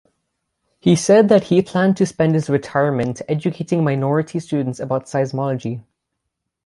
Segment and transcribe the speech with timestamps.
[0.79, 5.83] He said that he planned to spend his retirement educating minority students about seismology.